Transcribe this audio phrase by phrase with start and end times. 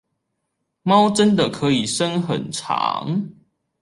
[0.81, 3.29] 貓真的可以伸很長